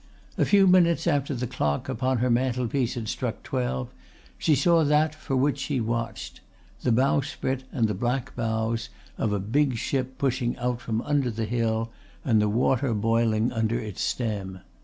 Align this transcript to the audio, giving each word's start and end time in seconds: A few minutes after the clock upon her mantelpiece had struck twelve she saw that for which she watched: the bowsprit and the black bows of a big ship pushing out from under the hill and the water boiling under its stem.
A 0.35 0.45
few 0.45 0.65
minutes 0.65 1.05
after 1.05 1.35
the 1.35 1.45
clock 1.45 1.87
upon 1.87 2.17
her 2.17 2.29
mantelpiece 2.31 2.95
had 2.95 3.07
struck 3.07 3.43
twelve 3.43 3.89
she 4.35 4.55
saw 4.55 4.83
that 4.83 5.13
for 5.13 5.35
which 5.35 5.59
she 5.59 5.79
watched: 5.79 6.41
the 6.81 6.91
bowsprit 6.91 7.65
and 7.71 7.87
the 7.87 7.93
black 7.93 8.35
bows 8.35 8.89
of 9.19 9.31
a 9.31 9.39
big 9.39 9.75
ship 9.77 10.17
pushing 10.17 10.57
out 10.57 10.81
from 10.81 11.01
under 11.03 11.29
the 11.29 11.45
hill 11.45 11.91
and 12.25 12.41
the 12.41 12.49
water 12.49 12.95
boiling 12.95 13.51
under 13.51 13.77
its 13.77 14.01
stem. 14.01 14.61